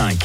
[0.00, 0.24] 106.5.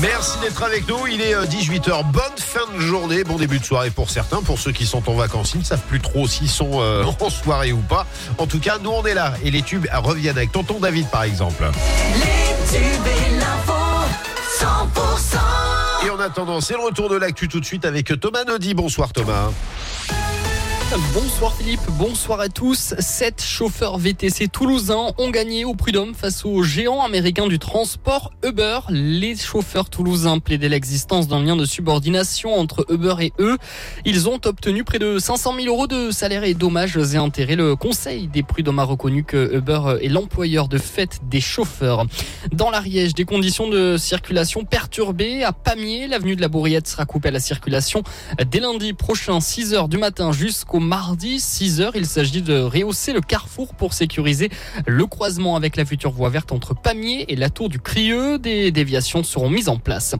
[0.00, 1.06] Merci d'être avec nous.
[1.06, 2.04] Il est 18h.
[2.10, 3.24] Bonne fin de journée.
[3.24, 4.42] Bon début de soirée pour certains.
[4.42, 7.30] Pour ceux qui sont en vacances, ils ne savent plus trop s'ils sont euh, en
[7.30, 8.06] soirée ou pas.
[8.38, 9.34] En tout cas, nous, on est là.
[9.42, 11.64] Et les tubes reviennent avec tonton David, par exemple.
[12.14, 13.72] Les tubes et l'info,
[14.60, 16.06] 100%.
[16.06, 18.74] Et en attendant, c'est le retour de l'actu tout de suite avec Thomas Naudy.
[18.74, 19.50] Bonsoir Thomas.
[21.12, 22.94] Bonsoir Philippe, bonsoir à tous.
[23.00, 28.78] Sept chauffeurs VTC toulousains ont gagné au prud'homme face aux géants américains du transport Uber.
[28.90, 33.58] Les chauffeurs toulousains plaidaient l'existence d'un lien de subordination entre Uber et eux.
[34.04, 37.56] Ils ont obtenu près de 500 000 euros de salaire et dommages et intérêts.
[37.56, 42.06] Le conseil des prud'hommes a reconnu que Uber est l'employeur de fait des chauffeurs.
[42.52, 45.42] Dans l'Ariège, des conditions de circulation perturbées.
[45.42, 48.04] À Pamiers, l'avenue de la Bourriette sera coupée à la circulation
[48.48, 51.92] dès lundi prochain, 6 heures du matin jusqu'au mardi 6h.
[51.94, 54.50] Il s'agit de rehausser le carrefour pour sécuriser
[54.86, 58.38] le croisement avec la future voie verte entre Pamiers et la tour du Crieux.
[58.38, 60.14] Des déviations seront mises en place.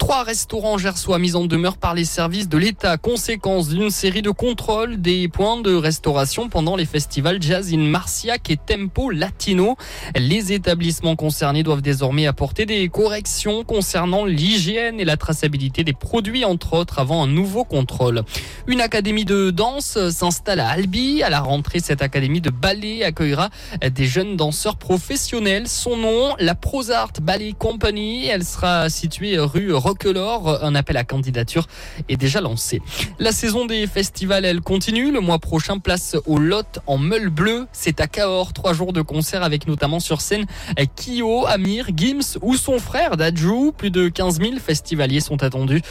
[0.00, 4.30] Trois restaurants gersois mis en demeure par les services de l'État, conséquence d'une série de
[4.30, 9.76] contrôles des points de restauration pendant les festivals Jazz in Marciac et Tempo Latino.
[10.16, 16.46] Les établissements concernés doivent désormais apporter des corrections concernant l'hygiène et la traçabilité des produits,
[16.46, 18.22] entre autres, avant un nouveau contrôle.
[18.66, 21.22] Une académie de danse s'installe à Albi.
[21.22, 23.50] À la rentrée, cette académie de ballet accueillera
[23.86, 25.68] des jeunes danseurs professionnels.
[25.68, 28.26] Son nom, la Prosart Ballet Company.
[28.26, 30.62] Elle sera située rue Roquelaure.
[30.62, 31.66] Un appel à candidature
[32.08, 32.80] est déjà lancé.
[33.18, 35.10] La saison des festivals, elle continue.
[35.10, 37.66] Le mois prochain, place au Lot en meule bleu.
[37.72, 38.52] C'est à Cahors.
[38.52, 40.46] Trois jours de concert avec notamment sur scène
[40.94, 43.72] Kyo, Amir, Gims ou son frère Dajou.
[43.76, 45.82] Plus de 15 000 festivaliers sont attendus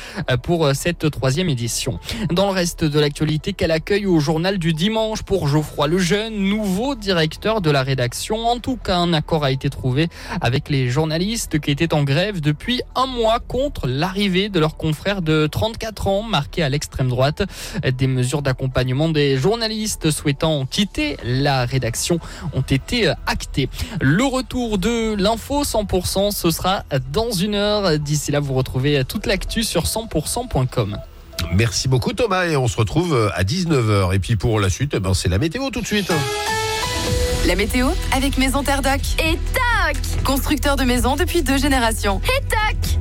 [0.44, 2.00] pour cette troisième édition.
[2.32, 6.96] Dans le reste de l'actualité, quel accueil au journal du dimanche pour Geoffroy Lejeune, nouveau
[6.96, 8.48] directeur de la rédaction.
[8.48, 10.08] En tout cas, un accord a été trouvé
[10.40, 15.22] avec les journalistes qui étaient en grève depuis un mois contre l'arrivée de leurs confrères
[15.22, 17.44] de 34 ans marqués à l'extrême droite.
[17.98, 22.20] Des mesures d'accompagnement des journalistes souhaitant quitter la rédaction
[22.54, 23.70] ont été actées.
[24.00, 28.00] Le retour de l'info 100%, ce sera dans une heure.
[28.00, 30.98] D'ici là, vous retrouvez toute l'actu sur 100%.com.
[31.54, 34.14] Merci beaucoup Thomas et on se retrouve à 19h.
[34.14, 36.12] Et puis pour la suite, eh ben, c'est la météo tout de suite.
[37.46, 39.00] La météo avec Maison Terre Doc.
[39.20, 42.22] Et tac Constructeur de maisons depuis deux générations.
[42.26, 43.00] Et tac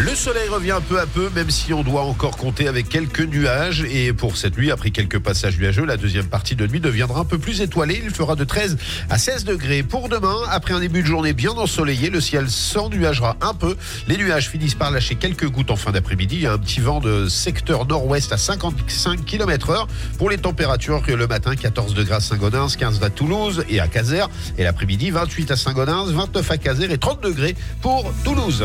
[0.00, 3.84] Le soleil revient peu à peu, même si on doit encore compter avec quelques nuages.
[3.84, 7.24] Et pour cette nuit, après quelques passages nuageux, la deuxième partie de nuit deviendra un
[7.26, 8.00] peu plus étoilée.
[8.02, 8.78] Il fera de 13
[9.10, 9.82] à 16 degrés.
[9.82, 13.76] Pour demain, après un début de journée bien ensoleillé, le ciel s'ennuagera un peu.
[14.08, 16.36] Les nuages finissent par lâcher quelques gouttes en fin d'après-midi.
[16.36, 19.86] Il y a un petit vent de secteur nord-ouest à 55 km heure.
[20.16, 24.24] Pour les températures, le matin, 14 degrés à Saint-Gaudens, 15 à Toulouse et à Caser.
[24.56, 28.64] Et l'après-midi, 28 à Saint-Gaudens, 29 à Caser et 30 degrés pour Toulouse.